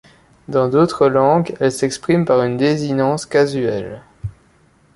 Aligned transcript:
Dans 0.47 0.67
d'autres 0.67 1.07
langues, 1.09 1.53
elle 1.59 1.71
s'exprime 1.71 2.25
par 2.25 2.41
une 2.41 2.57
désinence 2.57 3.27
casuelle. 3.27 4.01